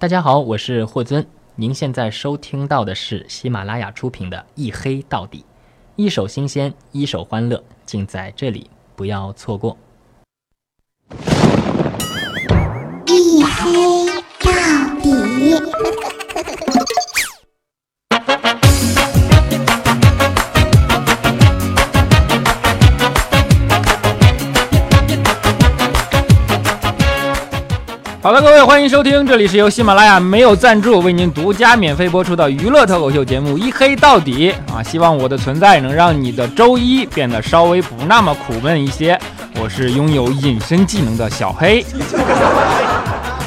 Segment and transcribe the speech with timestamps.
[0.00, 1.26] 大家好，我是霍尊。
[1.56, 5.40] 您现在收听到的是喜马拉雅出品的《一黑到底》，
[5.94, 9.76] 一手新鲜，一手欢乐，尽在这里，不要错过。
[13.08, 13.99] 一黑
[28.22, 34.82] 好的，各位，欢迎收听，这里是由喜马拉雅没有赞助为您独家免费播出的娱乐脱口秀节目《一黑到底》啊！
[34.82, 39.18] 希望我的存在能让你的周一变得稍微不那么苦闷一些。
[39.58, 41.82] 我是拥有隐身技能的小黑。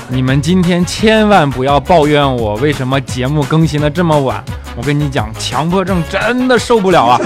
[0.07, 4.43] 你们今天千万不要抱怨我为什么节目更新的这么晚。
[4.75, 7.21] 我跟你讲，强迫症真的受不了啊！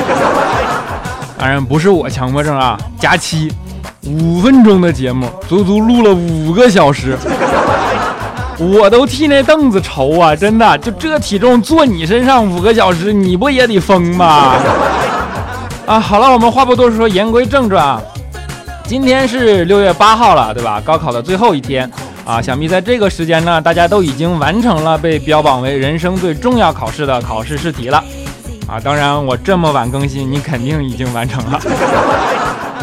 [1.39, 3.49] 当然不是我强迫症啊，佳期。
[4.07, 7.17] 五分钟的节目，足足录了五个小时，
[8.57, 10.35] 我都替那凳子愁啊！
[10.35, 14.53] 真的，就这体重坐你身上五个小时，你不也得疯吗？
[15.85, 18.01] 啊，好了，我们话不多说，言归正传啊。
[18.85, 20.81] 今天是六月八号了，对吧？
[20.83, 21.89] 高考的最后一天
[22.25, 28.01] 啊，想必在这个时间呢，大家都已经完成了被标榜为人生最重要考试的考试试题了
[28.67, 28.79] 啊。
[28.81, 31.59] 当然，我这么晚更新，你肯定已经完成了。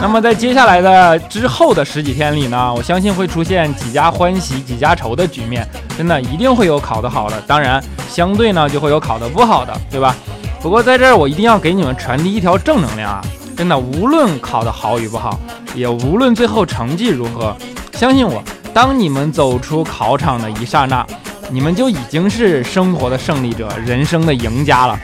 [0.00, 10.14] 那么在接下来的之后的十几天里呢，我相信会出现几家欢喜几家愁的局面，真的一定会有考得好的，当然相对呢就会有考得不好的，对吧？
[10.60, 13.24] 不过在这儿我一定要给你们传递一条正能量啊！
[13.56, 15.38] 真的，无论考得好与不好，
[15.74, 17.56] 也无论最后成绩如何，
[17.92, 21.06] 相信我，当你们走出考场的一刹那，
[21.50, 24.98] 你们就已经是生活的胜利者，人生的赢家了，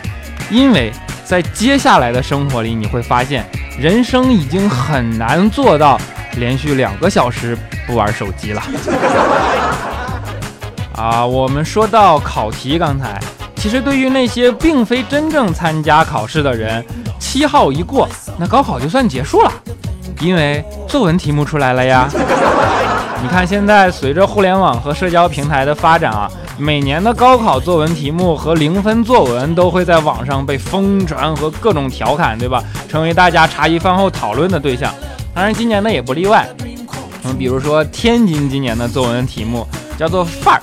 [0.50, 0.92] 因为
[1.30, 3.46] 在接下来的生活里，你会发现。
[3.78, 5.96] 人生已经很难做到
[6.38, 8.60] 连续两个小时不玩手机了。
[10.98, 13.16] 啊，我们说到考题，刚才
[13.54, 16.84] 其实对于那些并非真正参加考试的人，
[17.20, 19.52] 七号一过，那高考就算结束了，
[20.18, 22.08] 因为作文题目出来了呀。
[23.22, 26.28] 你看，现在随着互联网和社交平台的发展啊。
[26.60, 32.62] 每年的高考作文题目和零分作文都会在网上被疯传和各种调侃，对吧？
[32.86, 34.92] 成为大家茶余饭后讨论的对象。
[35.34, 36.46] 当然，今年呢也不例外。
[37.24, 39.66] 嗯，比如说天津今年的作文题目
[39.98, 40.60] 叫做“范儿”，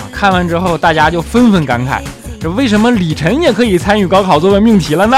[0.00, 2.00] 啊，看完之后大家就纷纷感慨：
[2.40, 5.16] 这为什么李晨也可以参与高考作文命题了呢？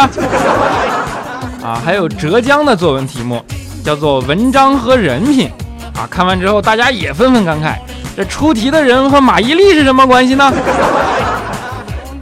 [1.63, 3.41] 啊，还有浙江的作文题目
[3.85, 5.49] 叫做“文章和人品”，
[5.95, 7.77] 啊，看完之后大家也纷纷感慨。
[8.17, 10.51] 这出题的人和马伊琍是什么关系呢？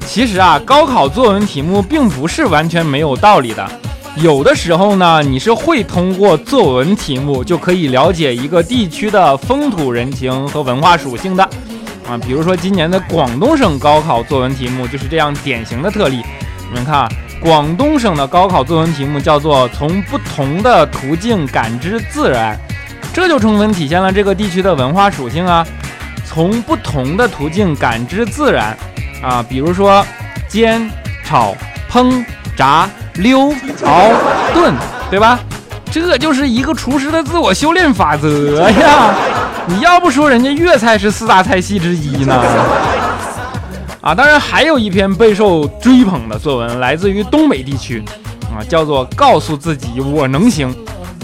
[0.04, 3.64] 其实啊，高考作文题目并不是完全没有道理的。
[4.16, 11.44] 有的时候呢，你是会通过作文题目就可以了解一个地区的风土人情和文化属性的
[12.08, 12.18] 啊。
[12.26, 16.24] 比如说今年的广东省高考作文题目就是这样典型的特例。
[16.68, 17.08] 你们看啊，
[17.40, 22.58] 广东省的高考作文题目叫做“从不同的途径感知自然”，
[23.14, 25.64] 这就充分体现了这个地区的文化属性啊。
[26.34, 28.76] 从不同的途径感知自然，
[29.22, 30.04] 啊，比如说
[30.48, 30.90] 煎、
[31.24, 31.54] 炒、
[31.88, 32.24] 烹、
[32.56, 34.10] 炸、溜、熬、
[34.52, 34.74] 炖，
[35.08, 35.38] 对吧？
[35.92, 39.14] 这就是一个厨师的自我修炼法则呀！
[39.68, 42.34] 你要不说人家粤菜是四大菜系之一呢？
[44.00, 48.02] 啊，当然还有一篇备受追捧的作文，来自于东北地区，
[48.52, 50.74] 啊，叫做《告诉自己我能行》，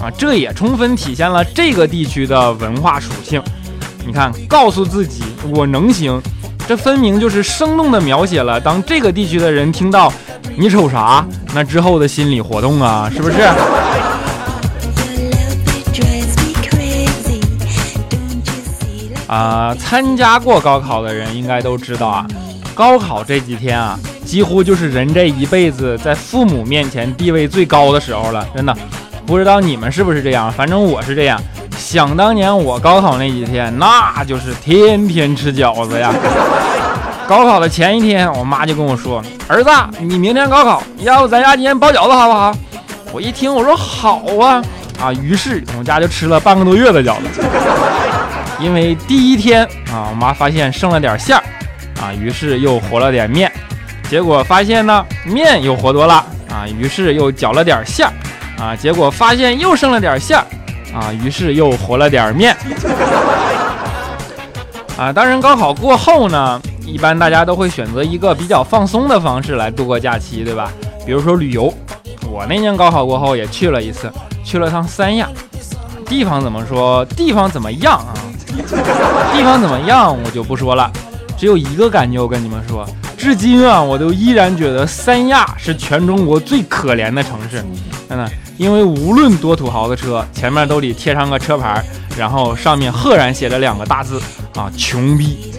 [0.00, 3.42] 啊，这也充分体现了这个地区的文化属性。
[4.06, 5.22] 你看，告诉自己
[5.52, 6.20] 我能行，
[6.66, 10.12] 这分明就是生动的描写了当这个地区的人听到
[10.56, 11.24] 你瞅啥，
[11.54, 13.36] 那之后的心理活动啊，是不是？
[19.28, 22.26] 啊，参加过高考的人应该都知道啊，
[22.74, 28.76] 高考这几天啊，几乎就是人这一辈子在父母面前地位最高的时候了，真的，
[29.24, 31.40] 不知道你们是不是这样，反正我是这样。
[31.80, 36.12] 想当年我高考那几天，那就是天天吃饺子呀。
[37.26, 42.54] 高考的前一天，我妈就跟我说：“儿子，你明天高考，要不咱家今天包饺子好不好？”
[43.10, 44.62] 我一听，我说好啊
[45.00, 45.12] 啊！
[45.14, 47.42] 于是我们家就吃了半个多月的饺子。
[48.60, 51.42] 因为第一天啊，我妈发现剩了点馅儿
[52.00, 53.50] 啊，于是又和了点面。
[54.08, 56.14] 结果发现呢，面又和多了
[56.50, 58.12] 啊，于是又搅了点馅儿
[58.62, 60.44] 啊，结果发现又剩了点馅儿。
[60.94, 62.56] 啊，于是又和了点面。
[64.96, 70.70] 啊，当然高考过后呢，一般大家都会选择一个比较放松的方式来度过假期，对吧？
[71.06, 71.72] 比如说旅游。
[72.30, 74.08] 我那年高考过后也去了一次，
[74.44, 75.28] 去了趟三亚。
[76.06, 77.04] 地方怎么说？
[77.16, 78.14] 地方怎么样啊？
[79.34, 80.16] 地方怎么样？
[80.22, 80.90] 我就不说了。
[81.36, 82.86] 只有一个感觉，我跟你们说，
[83.20, 87.62] 至今啊，我都依然觉得三亚是全中国最可怜的城市，
[88.08, 88.26] 真的，
[88.56, 91.84] 因为无论多土豪的车，前面都得贴上个车牌，
[92.16, 94.18] 然后上面赫然写着两个大字
[94.54, 95.52] 啊，穷逼。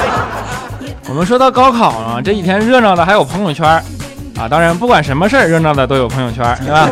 [1.10, 3.66] 我们说到高考啊，这几天热闹的还有朋友圈
[4.38, 6.88] 啊，当然不管什么事儿热闹的都有朋友圈，对吧？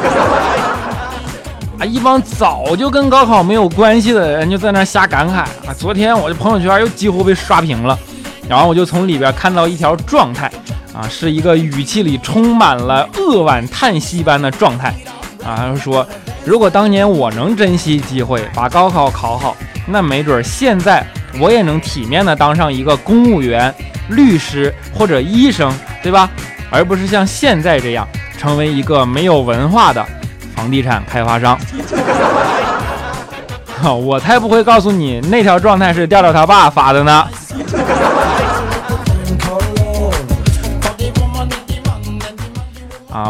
[1.79, 5.37] 啊，一帮早就跟高考没有关系的人就在那瞎感慨
[5.67, 5.73] 啊！
[5.79, 7.99] 昨天我的朋友圈又几乎被刷屏了，
[8.51, 10.51] 然后我就从里边看到一条状态
[10.93, 14.93] 啊，是一个语气里充满了扼腕叹息般的状态
[15.45, 16.05] 啊，他说
[16.45, 19.57] ：“如果当年我能珍惜机会把高考考好，
[19.87, 21.07] 那没准现在
[21.39, 23.73] 我也能体面的当上一个公务员、
[24.09, 25.73] 律师或者医生，
[26.03, 26.29] 对吧？
[26.71, 28.05] 而不是像现在这样
[28.37, 30.05] 成为一个没有文化的。”
[30.57, 31.59] 房地产开发商，
[34.05, 37.27] 我才不会告诉你那条状态是调调他爸发的呢。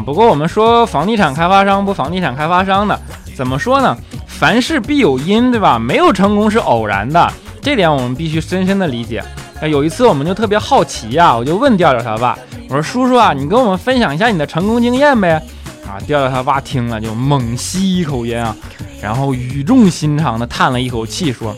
[0.00, 2.98] 不过我们说房地产开发商不房地产开发商的，
[3.36, 3.96] 怎么说呢？
[4.26, 5.78] 凡事必有因，对吧？
[5.78, 9.22] 没有成功是偶然的，这点我们必须深深的理解。
[9.62, 12.38] 有一次我们就特别好奇呀，我就问调调他爸，
[12.68, 15.42] 我说叔叔啊，你跟我们分享一下你的成功经验呗。
[15.86, 15.98] 啊！
[16.06, 18.56] 调调他爸听了就猛吸一口烟啊，
[19.02, 21.52] 然后语重心长的叹了一口气，说：“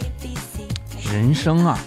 [1.13, 1.79] 人生啊，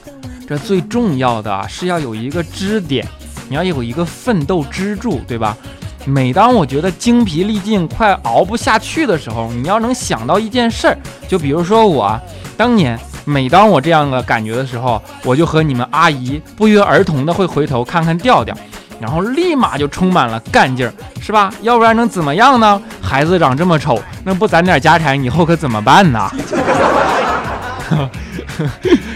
[0.47, 3.03] 这最重要的是要有一个支点，
[3.49, 5.57] 你要有一个奋斗支柱，对吧？
[6.05, 10.97] 每当我觉得精疲力尽、快熬不下去的时候，你要能想到一件事儿，
[11.27, 12.19] 就比如说我
[12.55, 18.55] 当年，每当我这样的感觉的时候，我就和你们阿姨不约而同的会回头看看调调。”
[18.97, 21.51] 然后立马就充满了干劲儿，是吧？
[21.61, 22.81] 要不然能怎么样呢？
[23.01, 26.31] 孩子长这么丑，那不攒点家产，以后可怎么办呢？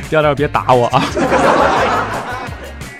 [0.10, 1.02] 调调别打我啊！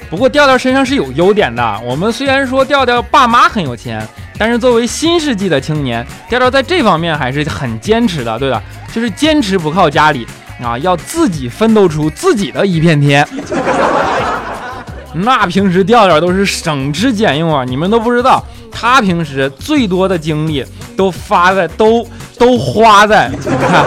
[0.10, 1.82] 不过调调身上是有优点的。
[1.86, 4.06] 我们虽然说调调爸妈很有钱，
[4.38, 8.62] 但是作为新世纪的青年，调调在这方面还是很坚持的，对吧？
[8.94, 10.28] 就是坚持不靠家里
[10.64, 13.28] 啊，要自己奋斗出自己的一片天。
[15.14, 20.66] 那平时调调都是省吃俭用啊，你们都不知道，他平时最多的精力
[20.96, 22.08] 都发在都
[22.38, 23.86] 都花在，你看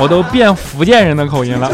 [0.00, 1.70] 我都变福建人的口音了，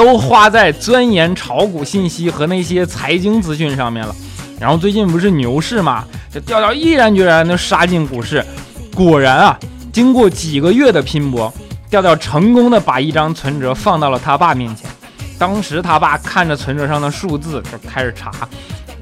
[0.00, 4.16] 都花在钻研炒股信息和那些财经资讯上面了。
[4.58, 8.42] 然后最近不是牛市嘛，这调调毅然决然的杀进股市，
[8.94, 9.58] 果然啊，
[9.92, 11.52] 经过几个月的拼搏，
[11.90, 14.88] 调调成功的把一张存折放到了他爸面前。
[15.38, 18.32] 当时他爸看着存折上的数字，就开始查，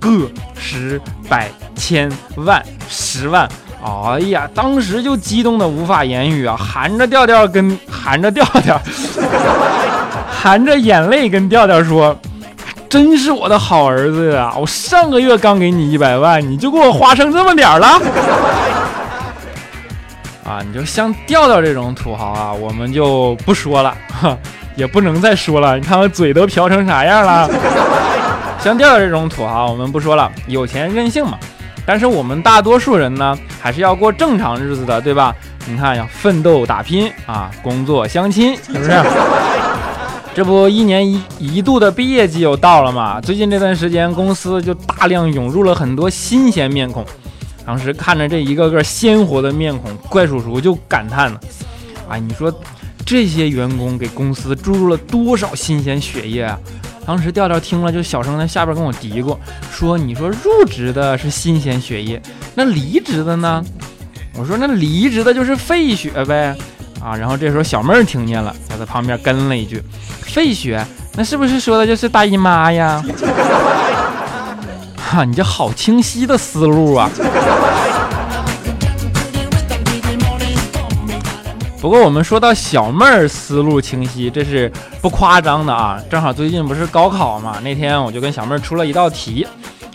[0.01, 0.29] 个、
[0.59, 3.49] 十、百、千、万、十万。
[3.81, 8.81] 哎呀，当时就激动的无法言语啊，含着调调跟含着调调，
[10.41, 12.17] 含着眼泪跟调调说
[12.89, 14.53] ：“真是我的好儿子呀！
[14.57, 17.89] 我上个月刚给你一百万，你就给我花成这么点儿了。
[20.47, 23.93] ”啊，你就像调调这种土豪啊，我们就不说了。
[24.77, 27.51] 也不能再说了，你看我嘴都瓢成啥样了。
[28.63, 31.37] 像调调这种土豪，我们不说了，有钱任性嘛。
[31.85, 35.35] 但是我们大多数人呢，还是要过正常日子的，对吧？
[35.67, 39.03] 你看，要奋斗打拼啊，工作相亲，是不是？
[40.35, 43.21] 这不，一年一一度的毕业季又到了嘛。
[43.21, 47.05] 最近这段时间，公司就大量涌入了很多新鲜面孔。
[47.67, 51.41] 当时看着这一个个鲜活的面孔，怪叔叔就感叹了：
[52.09, 52.53] 哎，你说。
[53.07, 56.61] 这些员工给公司注入了多少新鲜血液啊！
[57.07, 59.35] 当时调调听了，就小声在下边跟我嘀咕
[59.73, 62.21] 说：“你说入职的是新鲜血液，
[62.55, 63.65] 那离职的呢？”
[64.39, 66.55] 我说：“那离职的就是废血呗。”
[67.03, 69.83] 啊，然后这时候小妹儿听见了，就在旁边跟了一句
[70.21, 73.03] ：“费雪，那是不是说的就是大姨妈呀？”
[74.99, 77.09] 哈，你这好清晰的思路啊！
[81.81, 85.99] 不过我们说到小妹儿思路清晰，这是不夸张的啊。
[86.11, 89.47] 正好最近不是高考嘛，那天我就跟小妹儿出了一道题，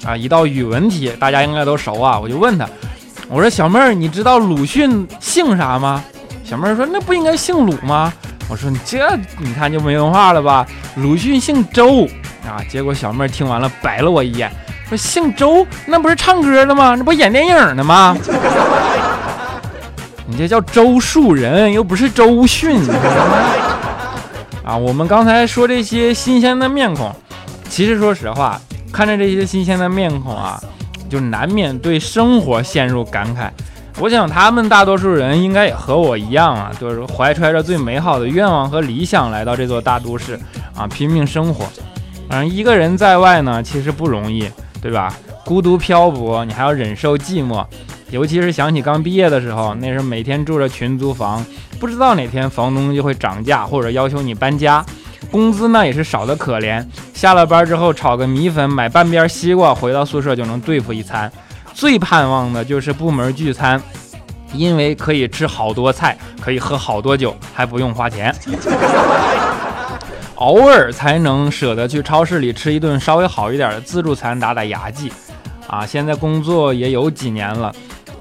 [0.05, 2.17] 啊，一道语文题，大家应该都熟啊。
[2.17, 2.67] 我就问她，
[3.29, 6.03] 我说小妹儿，你知道鲁迅姓啥吗？
[6.43, 8.13] 小妹儿说那不应该姓鲁吗？
[8.49, 8.99] 我说你这
[9.39, 10.67] 你看就没文化了吧？
[10.95, 12.05] 鲁迅姓周
[12.45, 12.61] 啊。
[12.69, 14.51] 结果小妹儿听完了白了我一眼，
[14.89, 16.95] 说姓周那不是唱歌的吗？
[16.95, 18.15] 那不演电影的吗？
[20.27, 22.79] 你这叫周树人，又不是周迅
[24.63, 24.75] 啊！
[24.75, 27.13] 我们刚才说这些新鲜的面孔，
[27.69, 28.59] 其实说实话，
[28.91, 30.61] 看着这些新鲜的面孔啊，
[31.09, 33.49] 就难免对生活陷入感慨。
[33.99, 40.37] 我想他们大多数人应该也和我一样啊，就是怀揣着最美好的愿望和理想来到这座大都市
[40.75, 41.65] 啊，拼命生活
[42.27, 44.49] 反正一个人在外呢，其实不容易，
[44.81, 45.13] 对吧？
[45.45, 47.63] 孤独漂泊，你还要忍受寂寞，
[48.09, 51.45] 尤其是想起刚毕业的时候，那时候每天住着群租房，
[51.79, 54.83] 不知道哪天房东就会涨价或者要求你搬家，
[55.29, 56.83] 工资呢也是少得可怜。
[57.13, 61.31] 下了班之后炒个米粉，买半边西瓜，回到宿舍就能对付一餐。
[61.73, 63.81] 最盼望的就是部门聚餐，
[64.53, 68.33] 因为可以吃好多菜，可以喝好多酒，还不用花钱。
[70.35, 75.11] 偶尔才能舍得去超市里吃一顿稍微好一点的自助餐，打打牙祭。
[75.67, 77.73] 啊，现在工作也有几年了，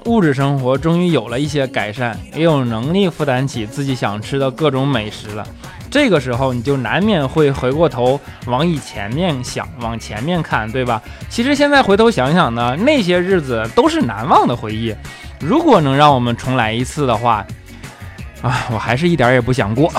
[0.05, 5.45] 物质生活终于有了一些改善，也有能力负担起自己想吃的各种美食了。
[5.93, 10.99] 这个时候，你就难免会回过头往以前面想，往前面看，对吧？
[11.29, 14.95] 其实现在回头想想呢，那些日子都是难忘的回忆。
[15.39, 17.45] 如果能让我们重来一次的话，
[18.41, 19.87] 啊，我还是一点也不想过。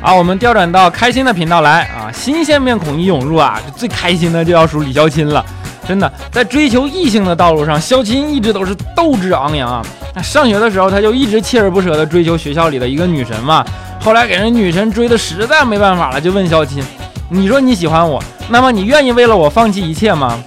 [0.00, 2.12] 啊，我们调转到开心的频道来啊！
[2.12, 5.44] 新鲜面孔一涌入啊，最开心的就要数李肖钦了。
[5.84, 9.84] 真的，在追求异性的道路上，肖钦一直都是斗志昂扬啊。
[10.22, 13.64] 上学的时候，他就一直锲而不舍地追求学校里的一个女神嘛。
[14.00, 16.82] 后来给人女神追的实在没办法了，就问肖钦
[17.28, 20.38] ：“你说你喜欢我，那么你愿意为了我放弃一切吗？”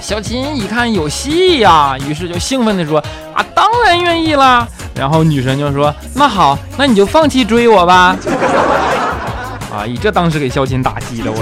[0.00, 2.98] 肖钦一看有戏呀，于是就兴奋地说
[3.34, 8.16] ：“啊，当然愿意啦！”然后女神就说：“那好，那你就放弃追我吧。”
[9.70, 9.86] 啊！
[9.86, 11.38] 以这当时给肖钦打击的我。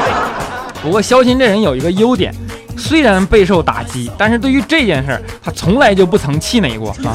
[0.82, 2.34] 不过肖钦这人有一个优点，
[2.78, 7.12] 虽然备受打击，但是对于这件事儿，他从来就不曾气馁过啊。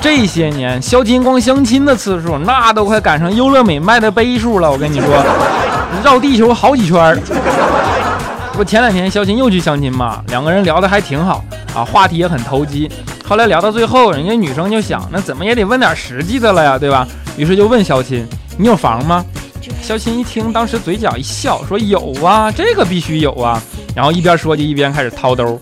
[0.00, 4.70] 这些年，肖金光相亲的次数，那都快赶上优乐美卖的杯数了。
[4.70, 5.24] 我跟你说，
[6.04, 7.18] 绕地球好几圈儿。
[8.52, 11.42] 不，前两天肖金又去相亲嘛，两个人聊得还挺好
[11.74, 12.90] 啊，话题也很投机。
[13.24, 17.06] 后来聊到最后，人家女生就想，那怎么也得问点实际的了呀，对吧？
[17.36, 18.26] 于是就问肖钦
[18.58, 19.24] ：“你有房吗？”
[19.80, 23.62] 肖钦一听，当时嘴角一笑，说：“有啊，这个必须有啊。”
[23.94, 25.58] 然后一边说就一边开始掏兜。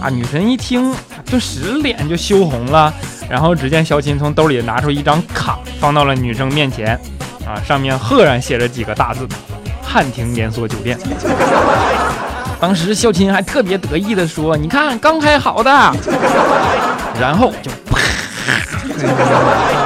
[0.00, 0.92] 啊，女神一听，
[1.26, 2.92] 顿时脸就羞红了。
[3.30, 6.98] 然后只见小琴从兜里拿出一张卡，放到了女生面前。
[7.46, 9.26] 啊，上面赫然写着几个大字
[9.82, 10.98] ：“汉庭连锁酒店。
[12.60, 15.70] ”当时肖钦还特别得意的说：“你看，刚开好的。”
[17.20, 17.98] 然后就啪。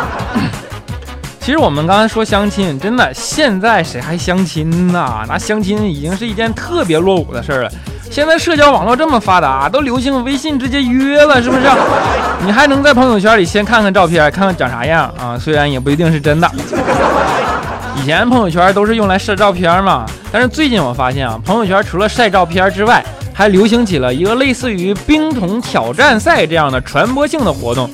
[1.47, 5.25] 其实我们刚才说相亲，真的现在谁还相亲呢？
[5.29, 7.71] 那相亲已经是一件特别落伍的事儿了。
[8.11, 11.63] 现在社交网络这么发达，都流行微信直接约了，是不是？
[12.45, 15.39] 你还能在朋友圈里先看看照片，看看长啥样啊？
[15.39, 16.51] 虽然也不一定是真的。
[17.95, 23.01] 以前朋友圈都是用来晒照片嘛，但是最近我发现啊，朋友圈除了晒照片之外，
[23.33, 27.89] 还流行起了一个类似于冰桶挑战赛这样的传播性的活动。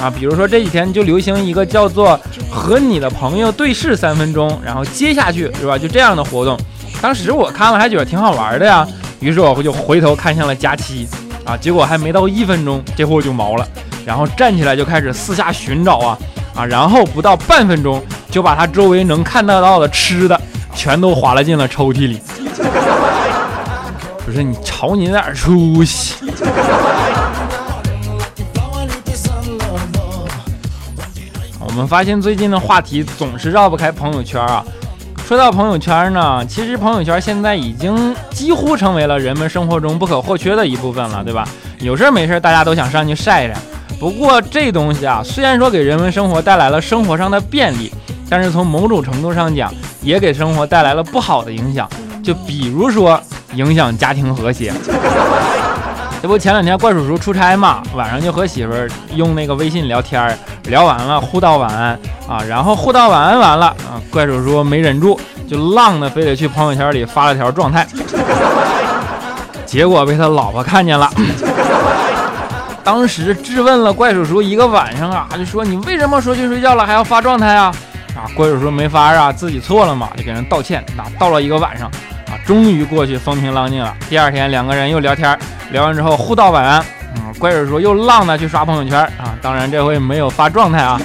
[0.00, 2.18] 啊，比如说这几天就流行一个叫做
[2.50, 5.76] “和你的朋友对视三分钟”，然后接下去是吧？
[5.76, 6.56] 就这样的活动，
[7.02, 8.86] 当时我看了还觉得挺好玩的呀。
[9.20, 11.08] 于是我就回头看向了佳期，
[11.44, 13.66] 啊，结果还没到一分钟，这货就毛了，
[14.06, 16.18] 然后站起来就开始四下寻找啊
[16.54, 18.00] 啊，然后不到半分钟
[18.30, 20.40] 就把他周围能看得到的吃的
[20.76, 22.20] 全都划拉进了抽屉里。
[24.24, 26.14] 不是你瞅你那点出息！
[31.68, 34.64] 我们发现最近的话题总是绕不开朋友圈啊。
[35.26, 41.46] 说到朋友圈呢，其实朋友圈现在已经几乎成为了人们生活中不可或缺的一部分了，对吧？
[41.80, 43.54] 有事没事大家都想上去晒晒。
[44.00, 47.92] 不过这东西啊，虽然说给人们生活带来了生活上的便利，
[48.30, 49.70] 但是从某种程度上讲，
[50.00, 51.86] 也给生活带来了不好的影响。
[52.24, 53.20] 就比如说
[53.52, 54.72] 影响家庭和谐。
[56.20, 61.98] 这不前两天怪叔叔出差嘛，晚上就和媳妇儿用那个微信聊天儿，聊完了互道晚安
[62.28, 67.86] 啊，然后互道晚安完了啊，怪叔叔没忍住，就浪的非得去朋友圈里发了条状态，
[69.64, 71.08] 结果被他老婆看见了，
[72.82, 77.72] 当时质问了怪叔叔一个晚上啊，就说你为什么说去睡觉了还要发状态啊？
[78.16, 81.88] 啊，怪叔叔没法啊，自己错了嘛，就给人道歉，那道了一个晚上。
[82.30, 83.94] 啊，终于过去风平浪静了。
[84.08, 85.38] 第二天，两个人又聊天，
[85.70, 86.84] 聊完之后互道晚安。
[87.16, 91.00] 嗯，怪叔叔又浪的去刷朋友圈啊，当然这回没有发状态啊。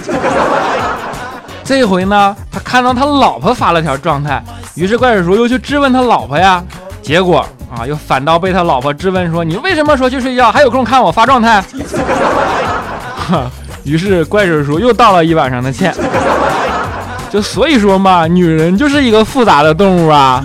[1.63, 4.43] 这回呢，他看到他老婆发了条状态，
[4.75, 6.61] 于是怪叔叔又去质问他老婆呀。
[7.01, 11.63] 结果啊，又反倒被他老婆质问说：“你为什么说去睡觉，还有空看我发状态？”
[13.15, 13.49] 哈，
[13.83, 15.93] 于是怪叔叔又道了一晚上的歉。
[17.31, 20.43] 就所以说嘛，女人就是一个复杂的动物啊。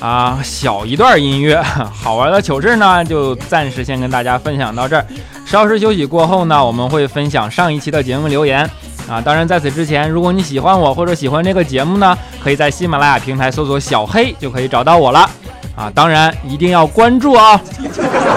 [0.00, 5.04] 啊，小一段音乐， 好玩的糗事呢，就暂时先跟大家分享到这儿。
[5.44, 8.68] 稍事休息过后呢，我们会分享上一期的节目留言
[9.08, 9.20] 啊。
[9.20, 15.28] 当然，在此之前，如果你喜欢我或者喜欢这个节目呢，可以在喜马拉雅平台搜索“小黑”就可以找到我了
[15.76, 15.92] 啊。
[15.94, 17.60] 当然，一定要关注啊。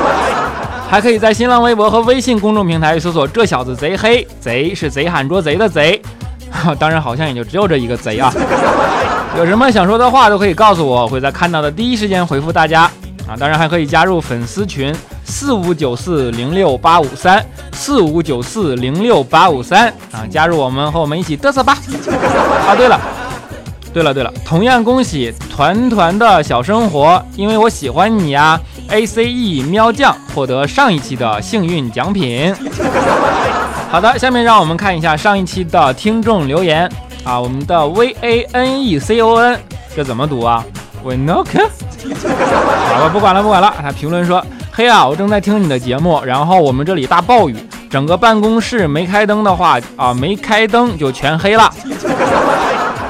[0.91, 6.01] 还可以在新浪微博和微信公众平台搜索“这小子贼黑”，贼是贼喊捉贼的贼。
[6.77, 8.33] 当然，好像也就只有这一个贼啊。
[9.37, 12.83] 有什么想说的话都可以告诉我，我会在看到的第一时间回复大家
[13.27, 13.35] 啊。
[13.39, 14.93] 当然，还可以加入粉丝群。
[15.25, 20.27] 四五九四零六八五三，四五九四零六八五三啊！
[20.29, 21.77] 加入我们，和我们一起嘚瑟吧！
[22.67, 22.99] 啊，对了，
[23.93, 28.59] 对了，对了，同样恭喜团团的小生活，因为我喜欢你呀
[28.89, 32.53] ！A C E 喵酱获得上一期的幸运奖品。
[33.89, 36.91] 好的，下面让我们看一下上一期的听众留言
[37.23, 39.59] 啊，我们的 V A N E C O N
[39.95, 40.63] 这怎么读啊
[41.03, 43.73] v i n o k 好了，不管了，不管了。
[43.81, 44.43] 他评论说。
[44.75, 45.05] 嘿啊！
[45.05, 47.55] 我正在听你的节目，然后我们这里大暴雨，
[47.91, 51.71] 整个办公室没开灯的话啊，没开灯就全黑了。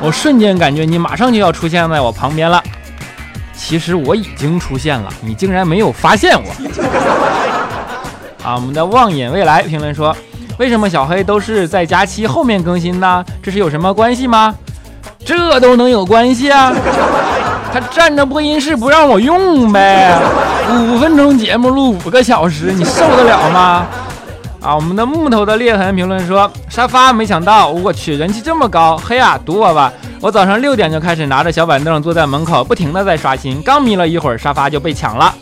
[0.02, 2.62] 我瞬间感觉你马上就要出现在我旁边了。
[3.54, 6.50] 其实我已经出现了，你竟然没有发现我。
[8.44, 10.14] 啊，我们的望眼未来评论说：
[10.58, 13.24] 为什么小黑都是在假期后面更新呢？
[13.42, 14.54] 这是有什么关系吗？
[15.26, 16.72] 这都能有关系啊？
[17.74, 20.16] 他占着播音室不让我用呗。
[20.70, 23.86] 五分钟节目录五个小时，你受得了吗？
[24.62, 29.92] 啊，我们的木头的裂痕评论说沙发，没想到我去人气这么高，嘿呀，堵我吧！
[30.22, 35.34] 我早上六点就开始拿着小板凳坐在门口，不停的在刷新，刚眯了一会儿，沙发就被抢了，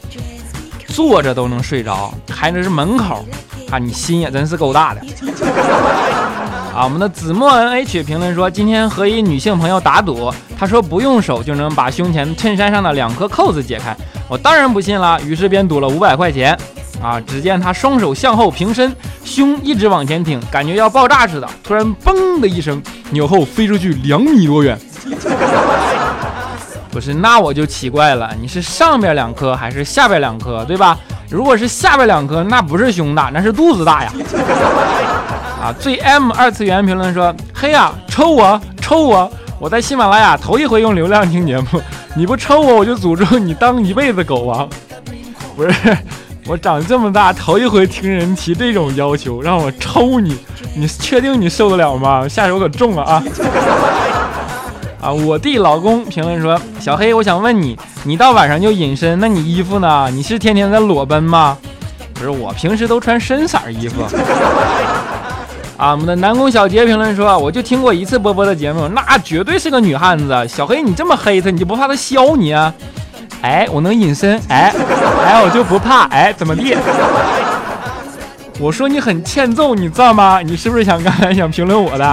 [0.88, 3.24] 坐着都能睡着，还那是门口
[3.72, 5.01] 啊，你心也真是够大的。
[6.75, 13.96] 啊，我们的子墨 N H 评论说，今天和一女性朋友打赌，她说不用手就能把胸前衬衫上的两颗扣子解开。
[14.28, 16.58] 我当然不信了，于是便赌了五百块钱。
[17.01, 17.20] 啊！
[17.25, 21.50] 只见他双手向后平伸，胸一直往前挺，感觉要爆炸似的。
[21.63, 24.80] 突然，嘣的一声，扭后飞出去两米多远。
[26.91, 30.95] 不是，那我就奇怪了，你是上边两颗还是下边两颗，对吧？
[31.32, 34.12] 如果是下边两颗，那不是胸大，那是肚子大呀。
[35.62, 35.74] 啊！
[35.80, 39.32] 最 M 二次元评论说：嘿呀，抽我，抽我！
[39.60, 41.82] 我在喜马拉雅头一回用流量听节目。
[42.15, 44.67] 你不抽我，我就诅咒你当一辈子狗王。
[45.56, 45.98] 不是，
[46.48, 50.38] 我长这么大头一回听人提这种要求，让我抽你，
[50.76, 52.28] 你确定你受得了吗？
[52.28, 53.24] 下手可重了啊！
[55.00, 60.10] 啊，我弟老公评论说：小黑，我想问你，你到晚上就隐身，那你衣服呢？
[60.12, 61.56] 你是天天在裸奔吗？
[62.16, 64.02] 不是，我平时都穿深色衣服。
[65.78, 70.48] 啊，我们的南宫小杰评论说：“我就听过一次波波的节目，那绝对是个女汉子。
[70.48, 72.74] 小黑，你这么黑他，你就不怕他削你啊？
[73.42, 74.74] 哎，我能隐身，哎，
[75.26, 76.76] 哎，我就不怕，哎，怎么地？
[78.60, 80.40] 我说你很欠揍，你知道吗？
[80.44, 82.06] 你是不是想刚才想评论我的？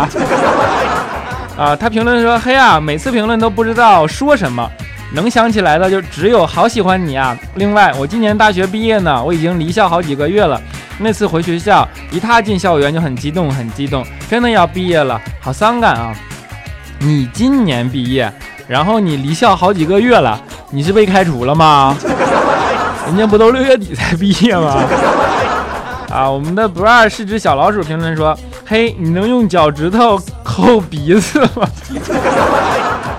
[1.58, 4.66] 啊，他评论说：黑啊，每次评论都不知道说什么，
[5.12, 7.36] 能想起来的就只有好喜欢你啊。
[7.54, 10.60] 另外，我今年大学毕业呢，我已经离校好几个月了。”
[11.00, 16.12] 那次回学校，一踏进校园就很激动，很激动，真的要毕业了，好伤感啊！
[16.98, 18.32] 你今年毕业，
[18.66, 20.42] 然后你离校好几个月了，
[20.72, 21.96] 你是被开除了吗？
[23.06, 24.82] 人家不都六月底才毕业吗？
[26.10, 31.68] 啊，我们的不二是只小老鼠评论说：嘿，你能用脚趾头抠鼻子吗？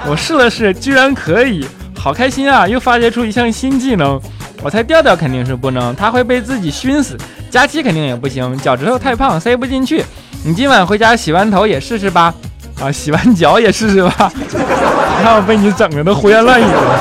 [0.06, 1.66] 我试了试，居然可以，
[2.00, 2.66] 好开心啊！
[2.66, 4.20] 又发掘出一项新技能。
[4.62, 7.18] 我猜调调肯定是不能，他会被自己熏死。
[7.50, 10.04] 佳期肯定也不行，脚趾头太胖，塞不进去。
[10.46, 12.34] 你今晚回家洗完头也试试吧，
[12.82, 14.32] 啊，洗完脚也试试吧。
[14.38, 17.00] 你看我被你整的都胡言乱语了。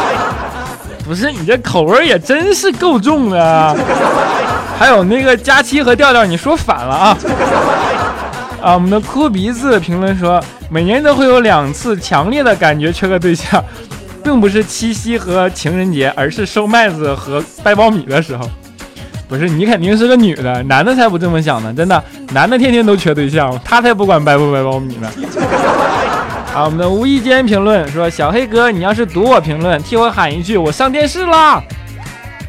[1.05, 3.77] 不是你这口味也真是够重的。
[4.79, 7.19] 还有那个佳期和调调，你说反了啊。
[8.61, 13.65] 啊，我们的哭鼻子评论说，每年都会有两次强烈的感觉缺个对象，
[14.29, 18.47] 并不是七夕和情人节，而是收麦子和掰苞米的时候。
[19.27, 25.11] 不是你肯定是个女的，男的才不这么想呢，真的，男的天天都缺对象，他才不管掰不掰苞米呢。
[26.55, 31.63] 啊，我们的无意间评论说：“小黑哥，你要是读我评论，替我喊一句，我上电视啦！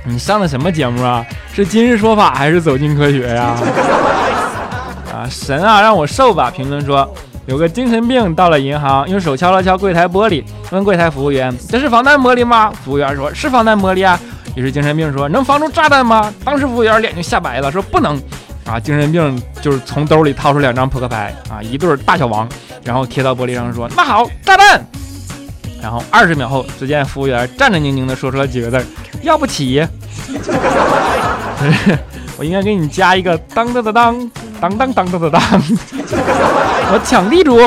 [0.03, 1.25] 你上的什么节目啊？
[1.53, 3.55] 是今日说法还是走进科学呀？
[5.15, 6.51] 啊，神啊，让我瘦吧！
[6.51, 7.09] 评论说，
[7.49, 12.71] 有个精神病到了银行，用手敲了敲柜台玻璃，问柜台服务员：这是防弹玻璃吗？
[12.85, 14.19] 服务员说：是防弹玻璃啊。
[14.55, 18.21] 于是精神病说：“能防住炸弹吗？”当时服务员脸就吓白了，说：“不能。”
[18.69, 22.47] 啊，精神病就是从兜里掏出两张扑克牌，啊，一对大小王，
[22.83, 24.85] 然后贴到玻璃上说：“那好，炸弹。”
[25.81, 28.85] 然后二十秒后，只见服务员战战兢兢地说出了几个字
[29.23, 29.83] ：“要不起。”
[32.37, 35.41] 我应该给你加一个当当当当当当当当当当，
[36.91, 37.57] 我抢地主。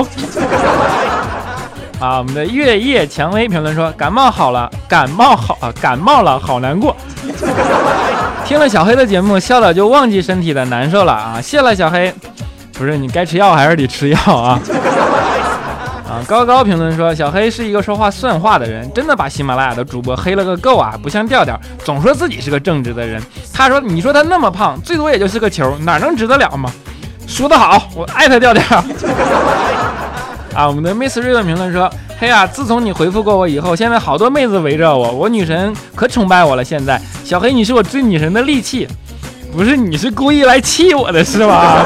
[2.01, 6.97] 啊，我们的月夜蔷薇评论说感冒好了，感冒好啊，感冒了，好难过。
[8.45, 11.41] 听了小黑的节目，笑了就忘记身体的难受了啊！
[11.41, 12.13] 谢了小黑，
[12.73, 14.59] 不是你该吃药还是得吃药啊？
[16.11, 20.99] 啊，高高评论说小黑是一个说话算话的人，真的把喜马拉雅的主播黑了个够啊！
[21.01, 23.23] 不像调调，总说自己是个正直的人。
[23.55, 26.69] 他说你说他那么胖，最多也就是个球，哪能值得了吗？
[27.33, 28.63] 说得好，我艾特调调。
[30.55, 31.91] 啊，我们的 Miss 瑞的评论说
[32.21, 36.63] ：“嘿呀，自从你回复过我以后，现在好多妹子围着我，我女神可崇拜我了。
[36.63, 38.87] 现在小黑，你是我追女神的利器，
[39.51, 41.83] 不是你是故意来气我的是吧？”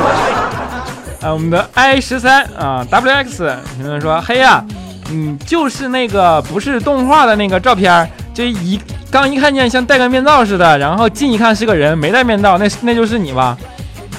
[1.23, 4.65] 啊，我们的 I 十三啊，WX 评论说：“嘿呀，
[5.09, 8.81] 你就是那个不是动画的那个照片，这一
[9.13, 13.57] 刚一看见像戴个面罩似的，然后近一看是个人没戴面罩，那那就是你吧？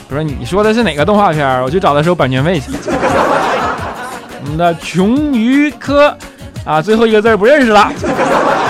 [0.07, 1.61] 不是你说的是哪个动画片？
[1.63, 2.71] 我去找他收版权费去。”
[4.43, 6.15] 我们的穷鱼科
[6.63, 7.91] 啊，最后一个字不认识了。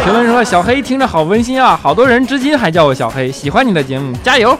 [0.04, 4.52] 评论说：“小黑听着好温馨啊，好多人至今还叫我小黑，喜欢你的节目，加油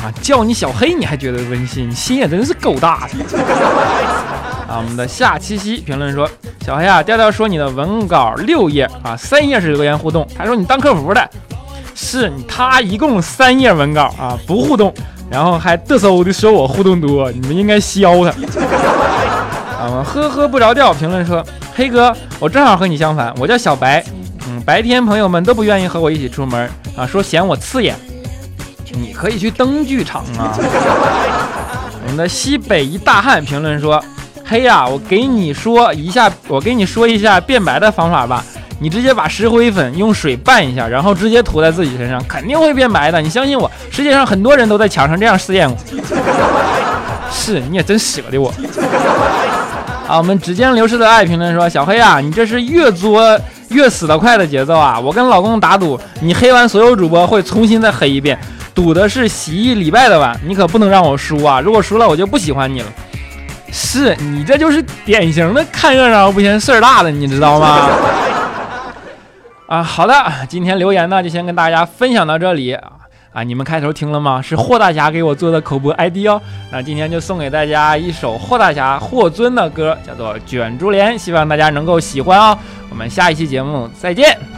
[0.00, 0.08] 啊！
[0.22, 3.36] 叫你小黑你还觉得温馨，心也真是够大的。”
[4.66, 6.28] 啊，我们的夏七夕评论说
[6.64, 11.30] ：“小黑啊，调调说你的文稿六页啊，三页是留言互动，他说你当客服的，
[11.94, 14.94] 是他一共三页文稿啊，不互动，
[15.30, 18.30] 然后还嘚瑟的说我互动多，你们应该削他。
[19.76, 20.92] ”啊，呵呵不着调。
[20.92, 24.04] 评论说：“黑哥，我正好和你相反，我叫小白。
[24.48, 27.94] 嗯，白天朋友们都不愿意和我一起出门啊，说嫌我刺眼。
[28.92, 30.56] 你可以去灯具厂啊。”
[32.02, 34.02] 我们的西北一大汉评论说
[34.46, 38.44] ：“黑呀，我给你说一下，我给你说一下变白的方法吧。
[38.78, 43.20] 你直接把石灰粉用水拌一下，然后直接涂在自己身上，肯定会变白的。
[43.20, 45.78] 你相信我，世界上很多人都在墙上这样试验过。
[47.32, 48.52] 是，你也真舍得我。”
[50.06, 53.20] 啊，我们指尖流逝的爱评论说：“小黑啊，你这是越作
[53.70, 55.00] 越死得快的节奏啊！
[55.00, 58.38] 我跟老公打赌，你黑完所有主播会重新再黑一遍，
[58.72, 61.60] 赌的是洗一礼拜的碗，你可不能让我输啊！
[61.60, 62.86] 如果输了，我就不喜欢你了。
[63.72, 67.88] 是你这就是典型的看热闹不嫌事儿大的，你知道吗？
[69.66, 70.14] 啊，好的，
[70.48, 72.76] 今天留言呢就先跟大家分享到这里。”
[73.36, 74.40] 啊，你们开头听了吗？
[74.40, 76.40] 是霍大侠给我做的口播 ID 哦。
[76.72, 82.56] 那今天就送给大家一首霍大侠霍尊的歌，叫做《卷珠帘》，希望大家能够喜欢哦。
[82.88, 84.55] 我们下一期节目再见。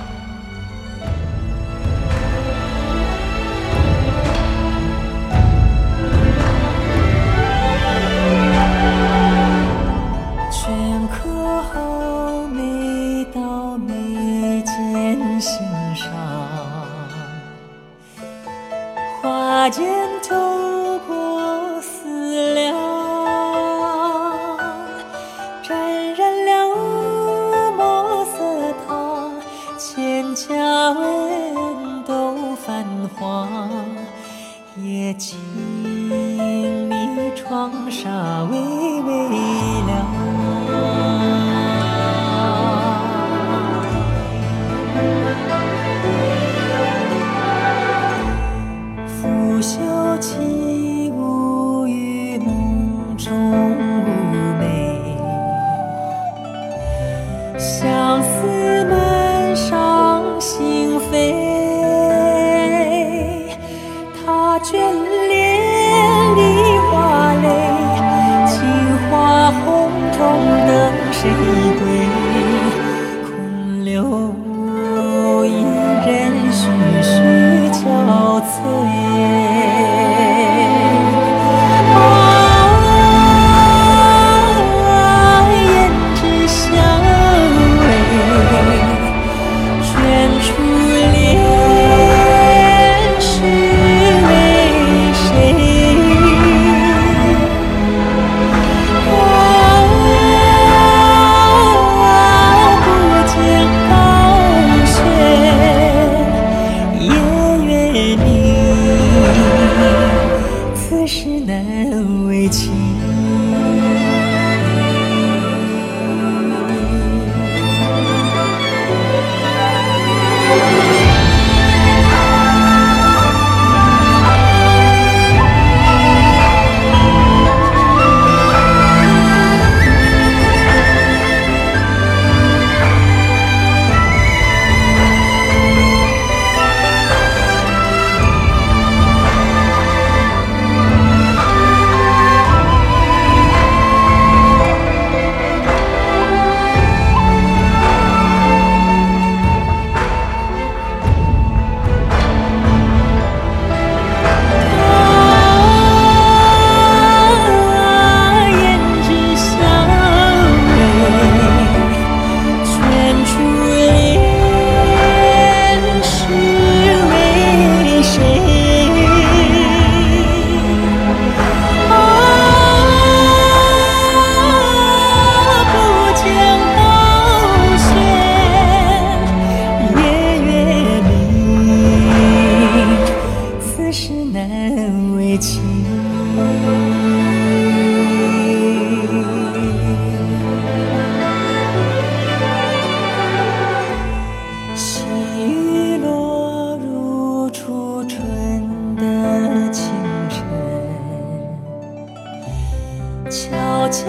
[203.31, 204.07] 悄悄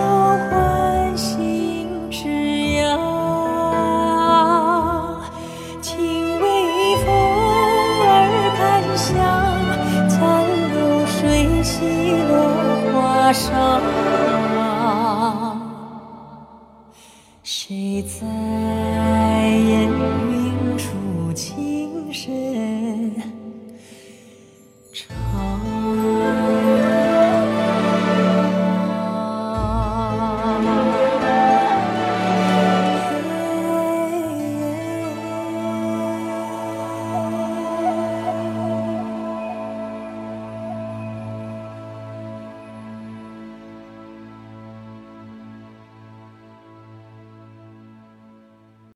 [0.49, 2.29] 唤醒枝
[2.75, 2.97] 芽，
[5.81, 7.05] 听微风
[8.01, 8.07] 儿
[8.57, 8.59] 弹
[8.97, 9.13] 响，
[10.07, 10.17] 残
[10.71, 11.19] 流水
[11.61, 11.83] 洗
[12.29, 12.31] 落
[12.93, 12.97] 花
[13.33, 13.78] 梢。